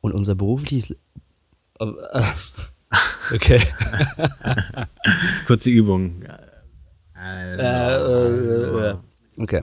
[0.00, 0.94] und unser berufliches.
[3.32, 3.60] Okay.
[5.46, 6.22] Kurze Übung.
[7.14, 7.56] Äh,
[9.38, 9.62] Okay.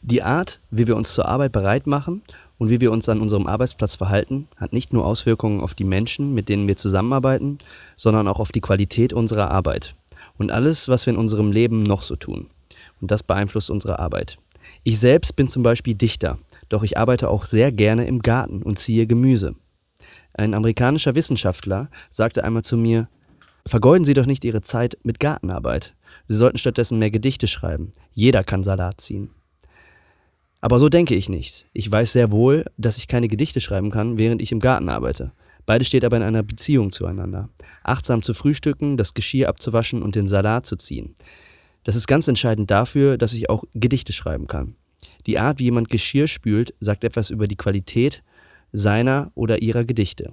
[0.00, 2.22] Die Art, wie wir uns zur Arbeit bereit machen
[2.56, 6.34] und wie wir uns an unserem Arbeitsplatz verhalten, hat nicht nur Auswirkungen auf die Menschen,
[6.34, 7.58] mit denen wir zusammenarbeiten,
[7.96, 9.94] sondern auch auf die Qualität unserer Arbeit
[10.38, 12.48] und alles, was wir in unserem Leben noch so tun.
[13.00, 14.38] Und das beeinflusst unsere Arbeit.
[14.82, 18.78] Ich selbst bin zum Beispiel Dichter, doch ich arbeite auch sehr gerne im Garten und
[18.78, 19.54] ziehe Gemüse.
[20.34, 23.08] Ein amerikanischer Wissenschaftler sagte einmal zu mir,
[23.66, 25.94] vergeuden Sie doch nicht Ihre Zeit mit Gartenarbeit.
[26.28, 27.92] Sie sollten stattdessen mehr Gedichte schreiben.
[28.12, 29.30] Jeder kann Salat ziehen.
[30.60, 31.66] Aber so denke ich nicht.
[31.72, 35.32] Ich weiß sehr wohl, dass ich keine Gedichte schreiben kann, während ich im Garten arbeite.
[35.66, 37.50] Beide steht aber in einer Beziehung zueinander.
[37.84, 41.14] Achtsam zu frühstücken, das Geschirr abzuwaschen und den Salat zu ziehen.
[41.84, 44.74] Das ist ganz entscheidend dafür, dass ich auch Gedichte schreiben kann.
[45.26, 48.22] Die Art, wie jemand Geschirr spült, sagt etwas über die Qualität
[48.72, 50.32] seiner oder ihrer Gedichte.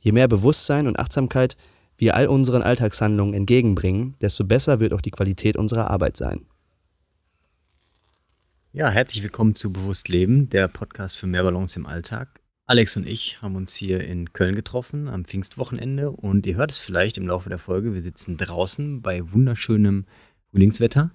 [0.00, 1.56] Je mehr Bewusstsein und Achtsamkeit
[1.96, 6.46] wir all unseren Alltagshandlungen entgegenbringen, desto besser wird auch die Qualität unserer Arbeit sein.
[8.72, 12.40] Ja, herzlich willkommen zu Bewusst Leben, der Podcast für mehr Balance im Alltag.
[12.66, 16.78] Alex und ich haben uns hier in Köln getroffen am Pfingstwochenende und ihr hört es
[16.78, 17.92] vielleicht im Laufe der Folge.
[17.92, 20.06] Wir sitzen draußen bei wunderschönem
[20.52, 21.10] Frühlingswetter.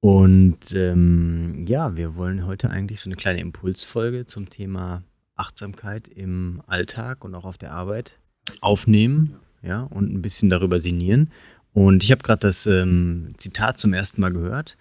[0.00, 5.02] Und ähm, ja, wir wollen heute eigentlich so eine kleine Impulsfolge zum Thema
[5.34, 8.18] Achtsamkeit im Alltag und auch auf der Arbeit
[8.60, 11.30] aufnehmen, ja, und ein bisschen darüber sinnieren.
[11.72, 14.76] Und ich habe gerade das ähm, Zitat zum ersten Mal gehört.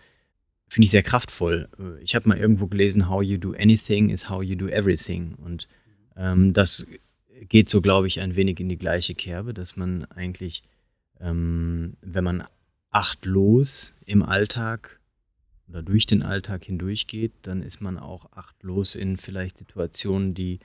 [0.68, 1.70] Finde ich sehr kraftvoll.
[2.02, 5.36] Ich habe mal irgendwo gelesen, how you do anything is how you do everything.
[5.36, 5.68] Und
[6.16, 6.86] ähm, das
[7.48, 10.64] geht so, glaube ich, ein wenig in die gleiche Kerbe, dass man eigentlich,
[11.20, 12.44] ähm, wenn man
[12.94, 15.00] achtlos im Alltag
[15.68, 20.60] oder durch den Alltag hindurchgeht, dann ist man auch achtlos in vielleicht Situationen, die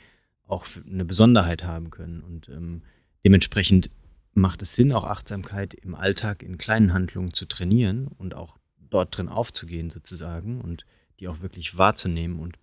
[0.47, 2.23] auch eine Besonderheit haben können.
[2.23, 2.83] Und ähm,
[3.25, 3.91] dementsprechend
[4.35, 8.59] macht es Sinn, auch Achtsamkeit im Alltag in kleinen Handlungen zu trainieren und auch
[8.91, 10.85] dort drin aufzugehen sozusagen und
[11.21, 12.59] die auch wirklich wahrzunehmen und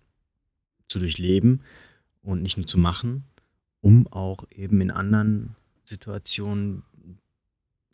[0.88, 1.62] zu durchleben
[2.22, 3.24] und nicht nur zu machen,
[3.80, 6.84] um auch eben in anderen Situationen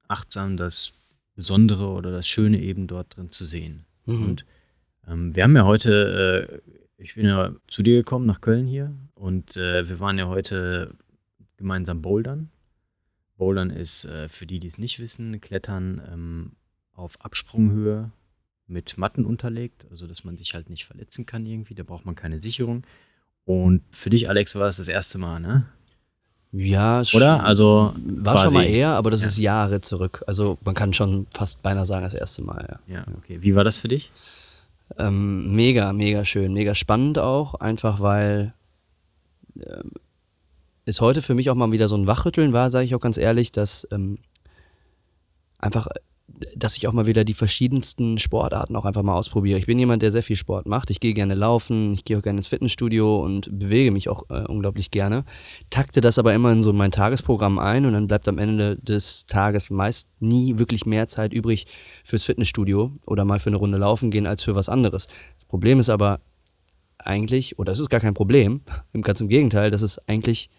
[0.09, 0.93] achtsam das
[1.35, 3.85] Besondere oder das Schöne eben dort drin zu sehen.
[4.07, 4.23] Mhm.
[4.23, 4.47] Und
[5.09, 8.95] ähm, wir haben ja heute, äh, ich bin ja zu dir gekommen nach Köln hier
[9.15, 10.95] und äh, wir waren ja heute
[11.57, 12.51] gemeinsam bouldern.
[13.37, 16.53] Bouldern ist, äh, für die, die es nicht wissen, Klettern ähm,
[16.93, 18.13] auf Absprunghöhe
[18.67, 22.15] mit Matten unterlegt, also dass man sich halt nicht verletzen kann irgendwie, da braucht man
[22.15, 22.85] keine Sicherung.
[23.45, 25.67] Und für dich, Alex, war es das erste Mal, ne?
[26.53, 27.43] Ja, oder?
[27.45, 28.49] Also war quasi.
[28.49, 29.29] schon mal eher, aber das ja.
[29.29, 30.23] ist Jahre zurück.
[30.27, 32.79] Also man kann schon fast beinahe sagen, das erste Mal.
[32.87, 33.39] Ja, ja okay.
[33.41, 34.11] Wie war das für dich?
[34.99, 38.53] Ähm, mega, mega schön, mega spannend auch, einfach weil
[39.59, 39.83] äh,
[40.85, 43.17] es heute für mich auch mal wieder so ein Wachrütteln war, sage ich auch ganz
[43.17, 44.19] ehrlich, dass ähm,
[45.59, 45.89] einfach
[46.57, 49.59] dass ich auch mal wieder die verschiedensten Sportarten auch einfach mal ausprobiere.
[49.59, 50.91] Ich bin jemand, der sehr viel Sport macht.
[50.91, 54.45] Ich gehe gerne laufen, ich gehe auch gerne ins Fitnessstudio und bewege mich auch äh,
[54.47, 55.25] unglaublich gerne.
[55.71, 59.25] Takte das aber immer in so mein Tagesprogramm ein und dann bleibt am Ende des
[59.25, 61.67] Tages meist nie wirklich mehr Zeit übrig
[62.05, 65.07] fürs Fitnessstudio oder mal für eine Runde laufen gehen als für was anderes.
[65.39, 66.21] Das Problem ist aber
[66.99, 68.61] eigentlich, oder es ist gar kein Problem,
[69.03, 70.51] ganz im Gegenteil, dass es eigentlich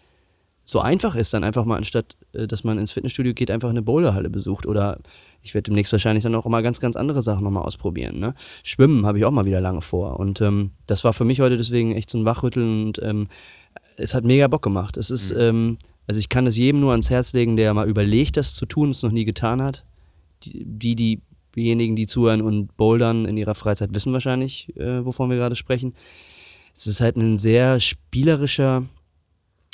[0.64, 4.30] so einfach ist, dann einfach mal anstatt, dass man ins Fitnessstudio geht, einfach eine Boulderhalle
[4.30, 4.98] besucht oder
[5.42, 8.18] ich werde demnächst wahrscheinlich dann auch mal ganz, ganz andere Sachen nochmal ausprobieren.
[8.18, 8.34] Ne?
[8.62, 10.18] Schwimmen habe ich auch mal wieder lange vor.
[10.18, 13.28] Und ähm, das war für mich heute deswegen echt so ein Wachrütteln und ähm,
[13.96, 14.96] es hat mega Bock gemacht.
[14.96, 15.40] Es ist, mhm.
[15.40, 18.66] ähm, also ich kann es jedem nur ans Herz legen, der mal überlegt, das zu
[18.66, 19.84] tun, es noch nie getan hat.
[20.42, 21.20] Die, die,
[21.56, 25.94] diejenigen, die zuhören und bouldern in ihrer Freizeit, wissen wahrscheinlich, äh, wovon wir gerade sprechen.
[26.74, 28.84] Es ist halt ein sehr spielerischer,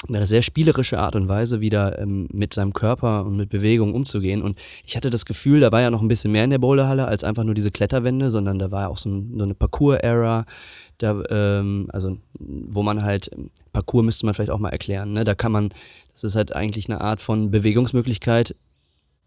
[0.09, 4.43] eine sehr spielerische Art und Weise wieder ähm, mit seinem Körper und mit Bewegung umzugehen.
[4.43, 7.07] Und ich hatte das Gefühl, da war ja noch ein bisschen mehr in der Bowlerhalle
[7.07, 10.47] als einfach nur diese Kletterwände, sondern da war auch so, ein, so eine Parcours-Era,
[10.99, 13.31] da, ähm, also wo man halt,
[13.73, 15.25] Parcours müsste man vielleicht auch mal erklären, ne?
[15.25, 15.71] da kann man,
[16.13, 18.55] das ist halt eigentlich eine Art von Bewegungsmöglichkeit,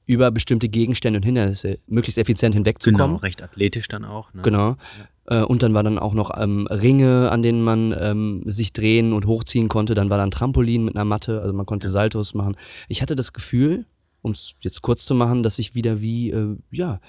[0.06, 3.08] über bestimmte Gegenstände und Hindernisse möglichst effizient hinwegzukommen.
[3.08, 4.34] Genau, recht athletisch dann auch.
[4.34, 4.42] Ne?
[4.42, 4.76] Genau.
[5.25, 9.14] Äh, und dann war dann auch noch ähm, Ringe, an denen man ähm, sich drehen
[9.14, 9.94] und hochziehen konnte.
[9.94, 12.56] Dann war dann Trampolin mit einer Matte, also man konnte Saltos machen.
[12.88, 13.86] Ich hatte das Gefühl,
[14.22, 17.00] um es jetzt kurz zu machen, dass ich wieder wie, äh, ja,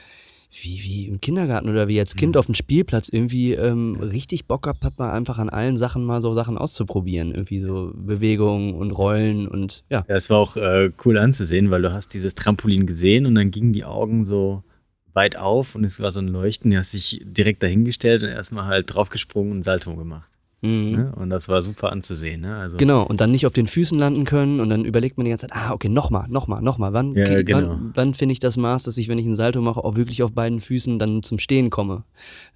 [0.62, 2.38] wie, wie im Kindergarten oder wie als Kind mhm.
[2.38, 6.32] auf dem Spielplatz irgendwie ähm, richtig Bock gehabt habe, einfach an allen Sachen mal so
[6.32, 7.32] Sachen auszuprobieren.
[7.32, 10.04] Irgendwie so Bewegungen und Rollen und ja.
[10.08, 13.50] Ja, es war auch äh, cool anzusehen, weil du hast dieses Trampolin gesehen und dann
[13.50, 14.62] gingen die Augen so
[15.14, 16.70] weit auf und es war so ein Leuchten.
[16.70, 20.28] Du hast dich direkt dahingestellt und erstmal halt draufgesprungen und Salto gemacht.
[20.64, 20.92] Mhm.
[20.92, 21.12] Ne?
[21.16, 22.40] Und das war super anzusehen.
[22.40, 22.56] Ne?
[22.56, 25.30] Also genau, und dann nicht auf den Füßen landen können und dann überlegt man die
[25.30, 26.94] ganze Zeit, ah, okay, nochmal, nochmal, nochmal.
[26.94, 27.68] Wann, ja, genau.
[27.68, 30.22] wann, wann finde ich das Maß, dass ich, wenn ich einen Salto mache, auch wirklich
[30.22, 32.04] auf beiden Füßen dann zum Stehen komme?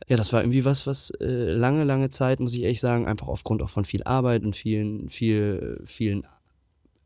[0.08, 3.28] Ja, das war irgendwie was, was äh, lange, lange Zeit, muss ich ehrlich sagen, einfach
[3.28, 6.26] aufgrund auch von viel Arbeit und vielen, viel, vielen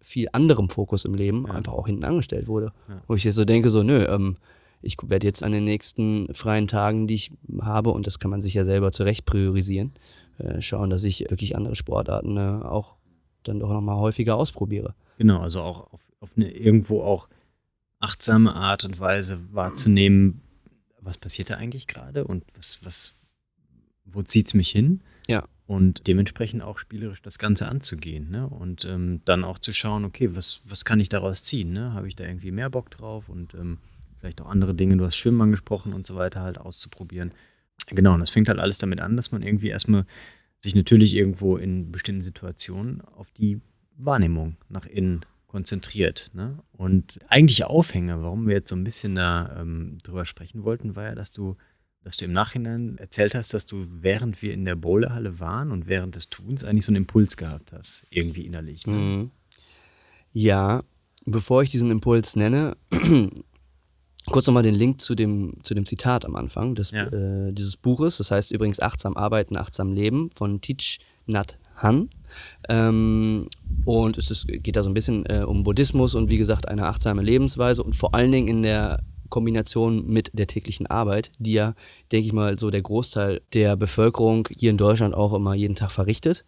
[0.00, 1.54] viel anderem Fokus im Leben ja.
[1.54, 2.72] einfach auch hinten angestellt wurde.
[2.88, 3.02] Ja.
[3.08, 4.36] Wo ich jetzt so denke, so, nö, ähm,
[4.82, 7.30] ich werde jetzt an den nächsten freien Tagen, die ich
[7.60, 9.92] habe, und das kann man sich ja selber zurecht priorisieren,
[10.38, 12.96] äh, schauen, dass ich wirklich andere Sportarten äh, auch
[13.44, 14.94] dann doch nochmal häufiger ausprobiere.
[15.18, 17.28] Genau, also auch auf, auf eine irgendwo auch
[18.00, 20.40] achtsame Art und Weise wahrzunehmen,
[21.00, 23.16] was passiert da eigentlich gerade und was, was,
[24.04, 25.02] wo zieht es mich hin?
[25.26, 25.44] Ja.
[25.66, 28.30] Und dementsprechend auch spielerisch das Ganze anzugehen.
[28.30, 28.46] Ne?
[28.46, 31.72] Und ähm, dann auch zu schauen, okay, was, was kann ich daraus ziehen?
[31.72, 31.94] Ne?
[31.94, 33.78] Habe ich da irgendwie mehr Bock drauf und ähm,
[34.22, 37.32] vielleicht auch andere Dinge, du hast Schwimmen angesprochen und so weiter, halt auszuprobieren.
[37.88, 40.06] Genau, und das fängt halt alles damit an, dass man irgendwie erstmal
[40.60, 43.60] sich natürlich irgendwo in bestimmten Situationen auf die
[43.96, 46.30] Wahrnehmung nach innen konzentriert.
[46.34, 46.60] Ne?
[46.70, 51.02] Und eigentliche Aufhänger, warum wir jetzt so ein bisschen da ähm, drüber sprechen wollten, war
[51.02, 51.56] ja, dass du,
[52.04, 55.88] dass du im Nachhinein erzählt hast, dass du, während wir in der Bowlerhalle waren und
[55.88, 58.86] während des Tuns eigentlich so einen Impuls gehabt hast, irgendwie innerlich.
[58.86, 58.94] Ne?
[58.94, 59.30] Mhm.
[60.32, 60.84] Ja,
[61.26, 62.76] bevor ich diesen Impuls nenne,
[64.30, 67.06] Kurz nochmal den Link zu dem, zu dem Zitat am Anfang des, ja.
[67.06, 68.18] äh, dieses Buches.
[68.18, 72.08] Das heißt übrigens Achtsam Arbeiten, Achtsam Leben von Teach Nat Han.
[72.68, 73.48] Ähm,
[73.84, 76.86] und es ist, geht da so ein bisschen äh, um Buddhismus und wie gesagt eine
[76.86, 81.74] achtsame Lebensweise und vor allen Dingen in der Kombination mit der täglichen Arbeit, die ja,
[82.12, 85.90] denke ich mal, so der Großteil der Bevölkerung hier in Deutschland auch immer jeden Tag
[85.90, 86.44] verrichtet.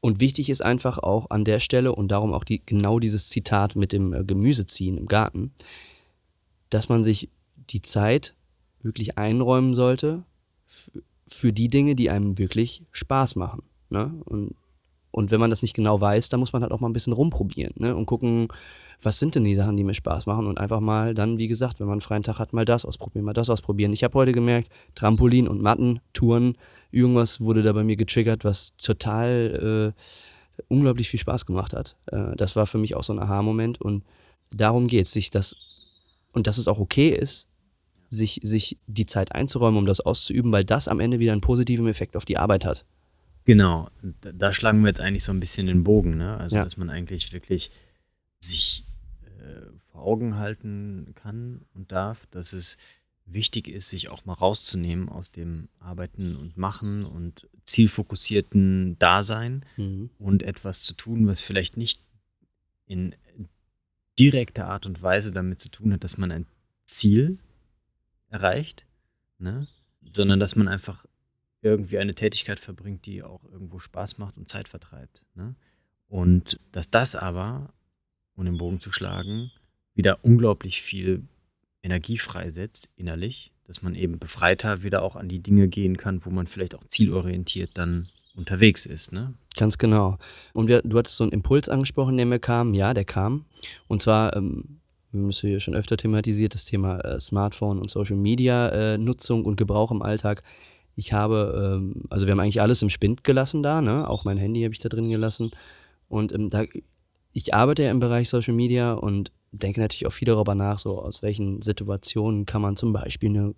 [0.00, 3.76] Und wichtig ist einfach auch an der Stelle und darum auch die, genau dieses Zitat
[3.76, 5.52] mit dem äh, Gemüseziehen im Garten,
[6.70, 8.34] dass man sich die Zeit
[8.82, 10.24] wirklich einräumen sollte
[11.26, 13.62] für die Dinge, die einem wirklich Spaß machen.
[13.90, 14.12] Ne?
[14.24, 14.54] Und,
[15.10, 17.12] und wenn man das nicht genau weiß, dann muss man halt auch mal ein bisschen
[17.12, 17.94] rumprobieren ne?
[17.94, 18.48] und gucken,
[19.02, 21.80] was sind denn die Sachen, die mir Spaß machen und einfach mal dann, wie gesagt,
[21.80, 23.92] wenn man einen freien Tag hat, mal das ausprobieren, mal das ausprobieren.
[23.92, 26.56] Ich habe heute gemerkt, Trampolin und Matten, Touren,
[26.90, 31.96] irgendwas wurde da bei mir getriggert, was total äh, unglaublich viel Spaß gemacht hat.
[32.06, 34.04] Äh, das war für mich auch so ein Aha-Moment und
[34.50, 35.56] darum geht es, sich das
[36.32, 37.48] und dass es auch okay ist,
[38.08, 41.86] sich, sich die Zeit einzuräumen, um das auszuüben, weil das am Ende wieder einen positiven
[41.86, 42.84] Effekt auf die Arbeit hat.
[43.44, 43.88] Genau,
[44.20, 46.36] da, schlagen wir jetzt eigentlich so ein bisschen den Bogen, ne?
[46.36, 46.64] Also, ja.
[46.64, 47.70] dass man eigentlich wirklich
[48.38, 48.84] sich
[49.24, 52.76] äh, vor Augen halten kann und darf, dass es
[53.32, 60.10] wichtig ist, sich auch mal rauszunehmen aus dem Arbeiten und Machen und zielfokussierten Dasein mhm.
[60.18, 62.00] und etwas zu tun, was vielleicht nicht
[62.86, 63.14] in
[64.18, 66.46] direkter Art und Weise damit zu tun hat, dass man ein
[66.86, 67.38] Ziel
[68.28, 68.84] erreicht,
[69.38, 69.66] ne?
[70.12, 71.06] sondern dass man einfach
[71.62, 75.22] irgendwie eine Tätigkeit verbringt, die auch irgendwo Spaß macht und Zeit vertreibt.
[75.34, 75.54] Ne?
[76.08, 77.72] Und dass das aber,
[78.34, 79.50] um den Bogen zu schlagen,
[79.94, 81.22] wieder unglaublich viel
[81.82, 86.30] Energie freisetzt innerlich, dass man eben befreiter wieder auch an die Dinge gehen kann, wo
[86.30, 89.12] man vielleicht auch zielorientiert dann unterwegs ist.
[89.12, 89.34] Ne?
[89.56, 90.18] Ganz genau.
[90.54, 92.74] Und wir, du hattest so einen Impuls angesprochen, der mir kam.
[92.74, 93.44] Ja, der kam.
[93.88, 94.64] Und zwar, ähm,
[95.12, 98.98] wir haben es hier schon öfter thematisiert, das Thema äh, Smartphone und Social Media äh,
[98.98, 100.42] Nutzung und Gebrauch im Alltag.
[100.96, 104.08] Ich habe, ähm, also wir haben eigentlich alles im Spind gelassen da, ne?
[104.08, 105.50] auch mein Handy habe ich da drin gelassen.
[106.08, 106.64] Und ähm, da,
[107.32, 111.00] ich arbeite ja im Bereich Social Media und denke natürlich auch viel darüber nach, so
[111.00, 113.54] aus welchen Situationen kann man zum Beispiel eine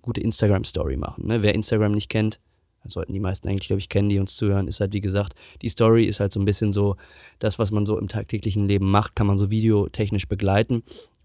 [0.00, 1.26] gute Instagram-Story machen.
[1.26, 1.42] Ne?
[1.42, 2.38] Wer Instagram nicht kennt,
[2.84, 5.68] sollten die meisten eigentlich, glaube ich, kennen, die uns zuhören, ist halt, wie gesagt, die
[5.68, 6.96] Story ist halt so ein bisschen so,
[7.38, 10.82] das, was man so im tagtäglichen Leben macht, kann man so videotechnisch begleiten.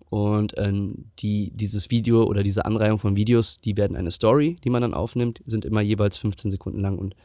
[0.10, 4.70] Und ähm, die, dieses Video oder diese Anreihung von Videos, die werden eine Story, die
[4.70, 7.16] man dann aufnimmt, sind immer jeweils 15 Sekunden lang und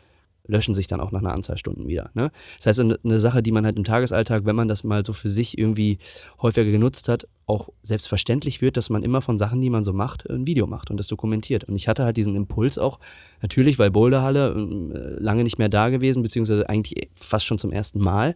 [0.46, 2.10] löschen sich dann auch nach einer Anzahl Stunden wieder.
[2.14, 2.32] Ne?
[2.58, 5.28] Das heißt, eine Sache, die man halt im Tagesalltag, wenn man das mal so für
[5.28, 5.98] sich irgendwie
[6.40, 10.28] häufiger genutzt hat, auch selbstverständlich wird, dass man immer von Sachen, die man so macht,
[10.28, 11.64] ein Video macht und das dokumentiert.
[11.64, 12.98] Und ich hatte halt diesen Impuls auch,
[13.40, 18.00] natürlich, weil Boulderhalle äh, lange nicht mehr da gewesen, beziehungsweise eigentlich fast schon zum ersten
[18.00, 18.34] Mal,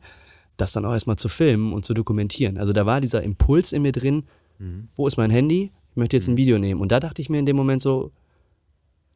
[0.57, 2.57] das dann auch erstmal zu filmen und zu dokumentieren.
[2.57, 4.25] Also da war dieser Impuls in mir drin,
[4.59, 4.89] mhm.
[4.95, 5.73] wo ist mein Handy?
[5.91, 6.39] Ich möchte jetzt ein mhm.
[6.39, 6.81] Video nehmen.
[6.81, 8.13] Und da dachte ich mir in dem Moment so,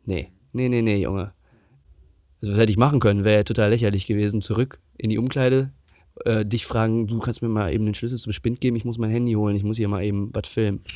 [0.05, 1.33] Nee, nee, nee, nee, Junge.
[2.43, 4.41] Also, was hätte ich machen können, wäre ja total lächerlich gewesen.
[4.43, 5.71] Zurück in die Umkleide,
[6.25, 8.99] äh, dich fragen, du kannst mir mal eben den Schlüssel zum Spind geben, ich muss
[8.99, 10.81] mein Handy holen, ich muss hier mal eben was filmen.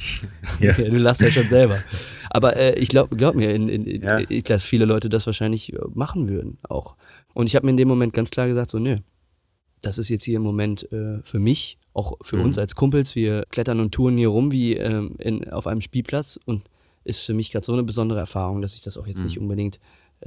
[0.60, 0.76] Ja.
[0.78, 1.82] ja, du lachst ja schon selber.
[2.30, 4.18] Aber äh, ich glaube, glaub mir, in, in, in, Ja.
[4.28, 6.96] ich, dass viele Leute das wahrscheinlich äh, machen würden auch.
[7.34, 8.98] Und ich habe mir in dem Moment ganz klar gesagt, so, nö,
[9.82, 12.42] das ist jetzt hier im Moment äh, für mich, auch für Mhm.
[12.44, 16.38] uns als Kumpels, wir klettern und touren hier rum wie ähm, in, auf einem Spielplatz
[16.46, 16.62] und
[17.04, 19.24] ist für mich gerade so eine besondere Erfahrung, dass ich das auch jetzt Mhm.
[19.26, 19.78] nicht unbedingt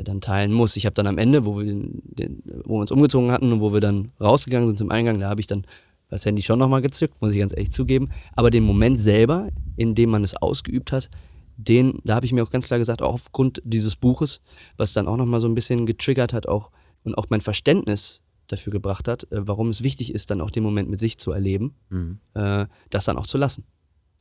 [0.04, 0.76] dann teilen muss.
[0.76, 3.60] Ich habe dann am Ende, wo wir, den, den, wo wir uns umgezogen hatten und
[3.62, 5.66] wo wir dann rausgegangen sind zum Eingang, da habe ich dann
[6.10, 8.10] das Handy schon nochmal gezückt, muss ich ganz ehrlich zugeben.
[8.34, 11.10] Aber den Moment selber, in dem man es ausgeübt hat,
[11.58, 14.42] den, da habe ich mir auch ganz klar gesagt, auch aufgrund dieses Buches,
[14.78, 16.70] was dann auch nochmal so ein bisschen getriggert hat, auch
[17.04, 20.64] und auch mein Verständnis dafür gebracht hat, äh, warum es wichtig ist, dann auch den
[20.64, 22.20] Moment mit sich zu erleben, Mhm.
[22.34, 23.66] äh, das dann auch zu lassen.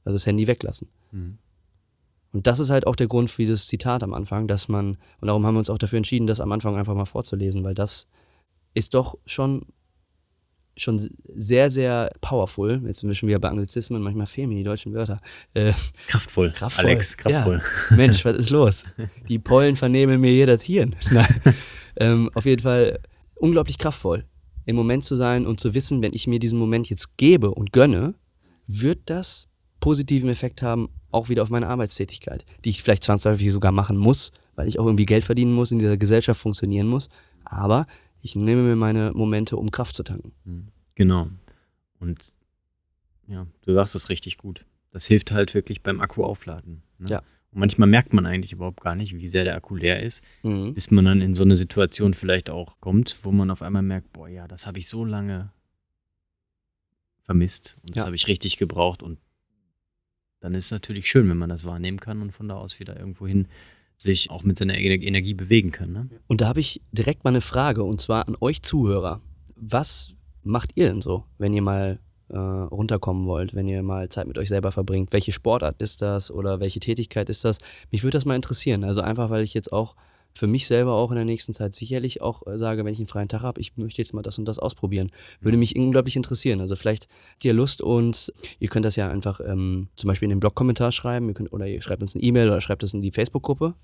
[0.04, 0.88] Also das Handy weglassen.
[1.12, 1.38] Mhm.
[2.32, 5.28] Und das ist halt auch der Grund für dieses Zitat am Anfang, dass man, und
[5.28, 8.08] darum haben wir uns auch dafür entschieden, das am Anfang einfach mal vorzulesen, weil das
[8.74, 9.64] ist doch schon,
[10.76, 11.00] schon
[11.34, 12.82] sehr, sehr powerful.
[12.86, 15.20] Jetzt sind wir schon wieder bei Anglizismen, manchmal fehlen mir die deutschen Wörter.
[15.54, 15.72] Äh,
[16.08, 16.50] Kraftvoll.
[16.50, 16.84] Kraftvoll.
[16.84, 17.62] Alex, kraftvoll.
[17.90, 17.96] Ja.
[17.96, 18.84] Mensch, was ist los?
[19.28, 20.94] Die Pollen vernehmen mir das Hirn.
[21.10, 21.40] Nein.
[21.96, 22.98] ähm, auf jeden Fall
[23.36, 24.24] unglaublich kraftvoll,
[24.66, 27.72] im Moment zu sein und zu wissen, wenn ich mir diesen Moment jetzt gebe und
[27.72, 28.14] gönne,
[28.66, 29.48] wird das
[29.80, 34.32] positiven Effekt haben, auch wieder auf meine Arbeitstätigkeit, die ich vielleicht zwangsläufig sogar machen muss,
[34.54, 37.08] weil ich auch irgendwie Geld verdienen muss, in dieser Gesellschaft funktionieren muss.
[37.44, 37.86] Aber
[38.22, 40.32] ich nehme mir meine Momente, um Kraft zu tanken.
[40.94, 41.28] Genau.
[42.00, 42.18] Und
[43.28, 44.64] ja, du sagst es richtig gut.
[44.92, 46.82] Das hilft halt wirklich beim Akku aufladen.
[46.98, 47.10] Ne?
[47.10, 47.18] Ja.
[47.52, 50.74] Und manchmal merkt man eigentlich überhaupt gar nicht, wie sehr der Akku leer ist, Mhm.
[50.74, 54.12] bis man dann in so eine Situation vielleicht auch kommt, wo man auf einmal merkt,
[54.12, 55.50] boah, ja, das habe ich so lange
[57.22, 58.06] vermisst und das Ja.
[58.06, 59.18] habe ich richtig gebraucht und
[60.46, 62.96] dann ist es natürlich schön, wenn man das wahrnehmen kann und von da aus wieder
[62.96, 63.48] irgendwohin
[63.96, 65.92] sich auch mit seiner Ener- Energie bewegen kann.
[65.92, 66.08] Ne?
[66.28, 69.20] Und da habe ich direkt mal eine Frage, und zwar an euch Zuhörer.
[69.56, 70.12] Was
[70.44, 71.98] macht ihr denn so, wenn ihr mal
[72.28, 75.12] äh, runterkommen wollt, wenn ihr mal Zeit mit euch selber verbringt?
[75.12, 77.58] Welche Sportart ist das oder welche Tätigkeit ist das?
[77.90, 78.84] Mich würde das mal interessieren.
[78.84, 79.96] Also einfach, weil ich jetzt auch
[80.36, 83.06] für mich selber auch in der nächsten Zeit sicherlich auch äh, sage, wenn ich einen
[83.08, 85.10] freien Tag habe, ich möchte jetzt mal das und das ausprobieren.
[85.40, 86.60] Würde mich unglaublich interessieren.
[86.60, 90.30] Also vielleicht habt ihr Lust und ihr könnt das ja einfach ähm, zum Beispiel in
[90.30, 93.02] den Blog-Kommentar schreiben, ihr könnt, oder ihr schreibt uns eine E-Mail oder schreibt es in
[93.02, 93.74] die Facebook-Gruppe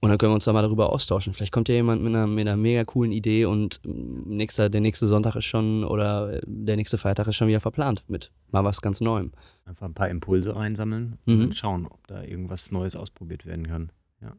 [0.00, 1.32] und dann können wir uns da mal darüber austauschen.
[1.32, 4.80] Vielleicht kommt ja jemand mit einer, mit einer mega coolen Idee und ähm, nächster, der
[4.82, 8.62] nächste Sonntag ist schon oder äh, der nächste Feiertag ist schon wieder verplant mit mal
[8.64, 9.32] was ganz Neuem.
[9.64, 11.40] Einfach ein paar Impulse reinsammeln und Mhm.
[11.40, 13.90] dann schauen, ob da irgendwas Neues ausprobiert werden kann.
[14.20, 14.34] Ja.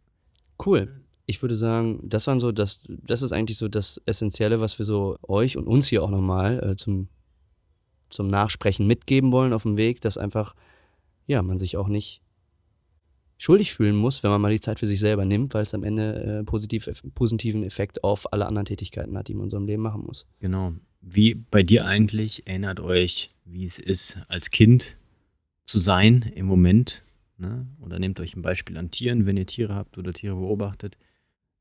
[0.64, 1.02] Cool.
[1.26, 4.86] Ich würde sagen, das waren so das, das ist eigentlich so das Essentielle, was wir
[4.86, 7.08] so euch und uns hier auch nochmal äh, zum,
[8.10, 10.56] zum Nachsprechen mitgeben wollen auf dem Weg, dass einfach,
[11.26, 12.22] ja, man sich auch nicht
[13.38, 15.84] schuldig fühlen muss, wenn man mal die Zeit für sich selber nimmt, weil es am
[15.84, 19.68] Ende äh, positiv, positiven Effekt auf alle anderen Tätigkeiten hat, die man in so einem
[19.68, 20.28] Leben machen muss.
[20.40, 20.74] Genau.
[21.02, 24.98] Wie bei dir eigentlich, erinnert euch, wie es ist, als Kind
[25.66, 27.04] zu sein im Moment.
[27.38, 27.68] Ne?
[27.82, 30.98] Oder nehmt euch ein Beispiel an Tieren, wenn ihr Tiere habt oder Tiere beobachtet.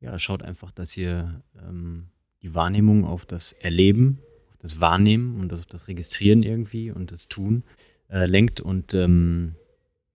[0.05, 2.09] Ja, schaut einfach, dass ihr ähm,
[2.43, 4.19] die Wahrnehmung auf das Erleben,
[4.51, 7.65] auf das Wahrnehmen und auf das Registrieren irgendwie und das Tun
[8.11, 9.55] äh, lenkt und ähm,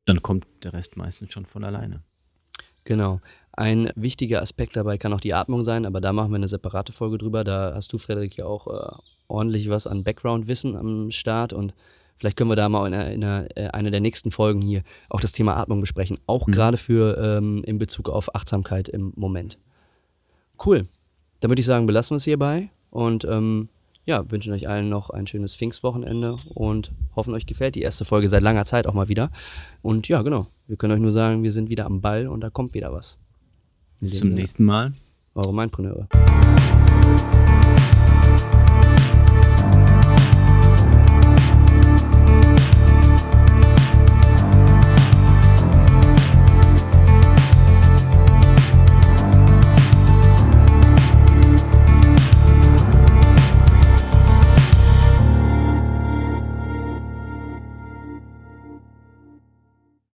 [0.06, 2.04] dann kommt der Rest meistens schon von alleine.
[2.84, 3.20] Genau.
[3.52, 6.94] Ein wichtiger Aspekt dabei kann auch die Atmung sein, aber da machen wir eine separate
[6.94, 7.44] Folge drüber.
[7.44, 8.96] Da hast du, Frederik, ja auch äh,
[9.28, 11.74] ordentlich was an Background-Wissen am Start und
[12.16, 15.20] vielleicht können wir da mal in einer, in einer, äh, der nächsten Folgen hier auch
[15.20, 16.20] das Thema Atmung besprechen.
[16.28, 16.52] Auch Mhm.
[16.52, 19.58] gerade für ähm, in Bezug auf Achtsamkeit im Moment.
[20.64, 20.88] Cool.
[21.40, 23.70] Dann würde ich sagen, belassen wir es hierbei und ähm,
[24.06, 28.28] ja, wünschen euch allen noch ein schönes Pfingstwochenende und hoffen euch gefällt die erste Folge
[28.28, 29.32] seit langer Zeit auch mal wieder.
[29.82, 30.48] Und ja, genau.
[30.68, 33.18] Wir können euch nur sagen, wir sind wieder am Ball und da kommt wieder was.
[34.00, 34.94] Bis zum nächsten Mal.
[35.36, 36.08] Eure Mindpreneure.